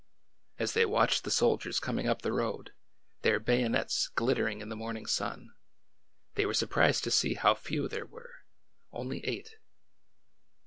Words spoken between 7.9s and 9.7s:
were,— only eight.